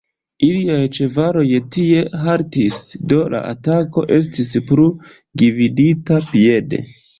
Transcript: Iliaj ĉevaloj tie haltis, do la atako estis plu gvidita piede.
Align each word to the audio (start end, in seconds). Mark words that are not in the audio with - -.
Iliaj 0.45 0.77
ĉevaloj 0.97 1.43
tie 1.77 1.99
haltis, 2.21 2.79
do 3.13 3.21
la 3.35 3.43
atako 3.51 4.07
estis 4.19 4.51
plu 4.73 4.89
gvidita 5.45 6.21
piede. 6.35 6.85